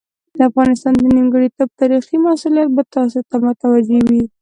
د 0.37 0.39
افغانستان 0.49 0.93
د 0.97 1.03
نیمګړتوب 1.15 1.69
تاریخي 1.81 2.17
مسوولیت 2.25 2.69
به 2.75 2.83
تاسو 2.95 3.19
ته 3.29 3.35
متوجه 3.45 3.99
وي. 4.09 4.23